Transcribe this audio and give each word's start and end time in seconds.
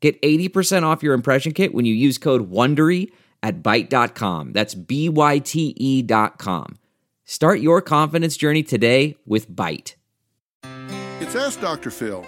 Get 0.00 0.20
80% 0.22 0.84
off 0.84 1.02
your 1.02 1.14
impression 1.14 1.52
kit 1.52 1.74
when 1.74 1.84
you 1.84 1.94
use 1.94 2.18
code 2.18 2.50
WONDERY 2.50 3.10
at 3.42 3.62
Byte.com. 3.62 4.52
That's 4.52 4.74
B-Y-T-E 4.74 6.02
dot 6.02 6.38
com. 6.38 6.78
Start 7.24 7.60
your 7.60 7.82
confidence 7.82 8.36
journey 8.36 8.62
today 8.62 9.16
with 9.26 9.50
Byte. 9.50 9.94
It's 11.20 11.36
Ask 11.36 11.60
Dr. 11.60 11.90
Phil. 11.90 12.24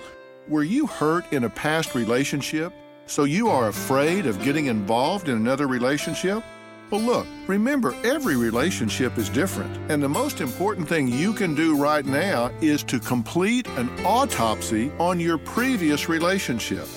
Were 0.48 0.64
you 0.64 0.86
hurt 0.86 1.32
in 1.32 1.44
a 1.44 1.50
past 1.50 1.94
relationship, 1.94 2.72
so 3.06 3.24
you 3.24 3.48
are 3.48 3.68
afraid 3.68 4.26
of 4.26 4.42
getting 4.42 4.66
involved 4.66 5.28
in 5.28 5.36
another 5.36 5.66
relationship? 5.68 6.42
Well, 6.90 7.00
look, 7.00 7.26
remember, 7.46 7.94
every 8.02 8.36
relationship 8.36 9.16
is 9.16 9.28
different, 9.28 9.74
and 9.90 10.02
the 10.02 10.08
most 10.08 10.40
important 10.40 10.88
thing 10.88 11.06
you 11.06 11.32
can 11.32 11.54
do 11.54 11.76
right 11.76 12.04
now 12.04 12.50
is 12.60 12.82
to 12.84 12.98
complete 12.98 13.68
an 13.78 13.88
autopsy 14.04 14.90
on 14.98 15.20
your 15.20 15.38
previous 15.38 16.08
relationship. 16.08 16.88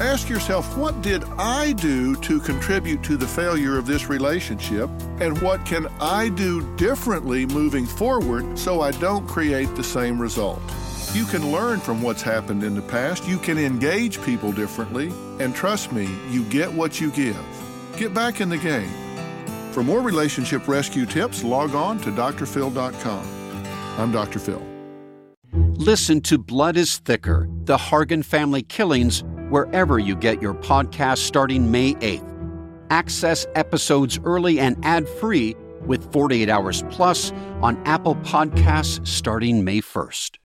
Ask 0.00 0.30
yourself, 0.30 0.78
what 0.78 1.02
did 1.02 1.24
I 1.36 1.72
do 1.74 2.16
to 2.22 2.40
contribute 2.40 3.02
to 3.02 3.18
the 3.18 3.26
failure 3.26 3.76
of 3.76 3.84
this 3.84 4.08
relationship? 4.08 4.88
And 5.20 5.38
what 5.42 5.66
can 5.66 5.88
I 6.00 6.30
do 6.30 6.74
differently 6.76 7.44
moving 7.44 7.84
forward 7.84 8.58
so 8.58 8.80
I 8.80 8.92
don't 8.92 9.26
create 9.28 9.74
the 9.76 9.84
same 9.84 10.18
result? 10.18 10.62
You 11.12 11.26
can 11.26 11.52
learn 11.52 11.80
from 11.80 12.00
what's 12.00 12.22
happened 12.22 12.64
in 12.64 12.74
the 12.74 12.80
past. 12.80 13.28
You 13.28 13.36
can 13.36 13.58
engage 13.58 14.22
people 14.22 14.52
differently. 14.52 15.12
And 15.38 15.54
trust 15.54 15.92
me, 15.92 16.08
you 16.30 16.44
get 16.44 16.72
what 16.72 16.98
you 16.98 17.10
give. 17.10 17.38
Get 17.98 18.14
back 18.14 18.40
in 18.40 18.48
the 18.48 18.56
game. 18.56 18.90
For 19.72 19.82
more 19.82 20.00
relationship 20.00 20.66
rescue 20.66 21.04
tips, 21.04 21.44
log 21.44 21.74
on 21.74 21.98
to 21.98 22.10
drphil.com. 22.10 23.24
I'm 23.98 24.12
Dr. 24.12 24.38
Phil. 24.38 24.62
Listen 25.52 26.20
to 26.22 26.38
Blood 26.38 26.76
is 26.76 26.98
Thicker 26.98 27.48
The 27.64 27.76
Hargan 27.76 28.24
Family 28.24 28.62
Killings 28.62 29.24
wherever 29.50 29.98
you 29.98 30.16
get 30.16 30.40
your 30.40 30.54
podcast 30.54 31.18
starting 31.18 31.70
May 31.70 31.94
8th. 31.94 32.26
Access 32.90 33.46
episodes 33.54 34.18
early 34.24 34.58
and 34.60 34.76
ad 34.84 35.08
free 35.08 35.56
with 35.86 36.12
48 36.12 36.48
Hours 36.48 36.84
Plus 36.90 37.32
on 37.62 37.76
Apple 37.86 38.16
Podcasts 38.16 39.06
starting 39.06 39.64
May 39.64 39.80
1st. 39.80 40.38